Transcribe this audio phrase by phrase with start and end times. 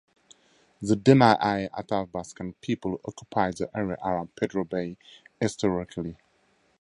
[0.81, 4.97] The Dena'ina Athabascan people occupied the area around Pedro Bay
[5.39, 6.17] historically.